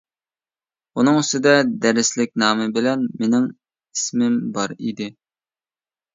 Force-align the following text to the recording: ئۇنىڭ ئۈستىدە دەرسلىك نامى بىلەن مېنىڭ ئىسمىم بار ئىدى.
ئۇنىڭ 1.01 1.19
ئۈستىدە 1.19 1.53
دەرسلىك 1.83 2.33
نامى 2.45 2.65
بىلەن 2.79 3.05
مېنىڭ 3.21 3.47
ئىسمىم 3.53 4.41
بار 4.59 4.77
ئىدى. 4.81 5.13